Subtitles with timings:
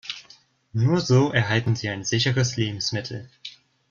[0.73, 3.29] Nur so erhalten Sie ein sicheres Lebensmittel.